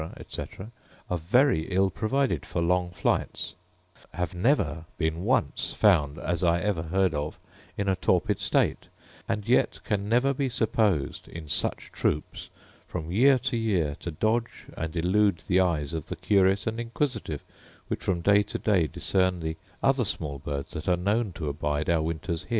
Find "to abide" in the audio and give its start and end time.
21.33-21.91